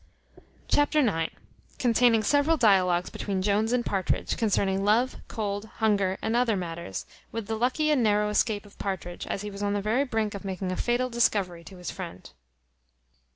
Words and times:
Chapter 0.67 0.97
ix. 0.99 1.31
Containing 1.77 2.23
several 2.23 2.57
dialogues 2.57 3.11
between 3.11 3.43
Jones 3.43 3.71
and 3.71 3.85
Partridge, 3.85 4.35
concerning 4.35 4.83
love, 4.83 5.17
cold, 5.27 5.65
hunger, 5.75 6.17
and 6.23 6.35
other 6.35 6.57
matters; 6.57 7.05
with 7.31 7.45
the 7.45 7.55
lucky 7.55 7.91
and 7.91 8.01
narrow 8.01 8.29
escape 8.29 8.65
of 8.65 8.79
Partridge, 8.79 9.27
as 9.27 9.43
he 9.43 9.51
was 9.51 9.61
on 9.61 9.73
the 9.73 9.79
very 9.81 10.05
brink 10.05 10.33
of 10.33 10.43
making 10.43 10.71
a 10.71 10.75
fatal 10.75 11.11
discovery 11.11 11.63
to 11.65 11.77
his 11.77 11.91
friend. 11.91 12.31